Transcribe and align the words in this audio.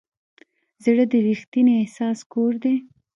زړه 0.83 1.03
د 1.11 1.13
ریښتیني 1.27 1.73
احساس 1.81 2.19
کور 2.31 2.53
دی. 2.63 2.75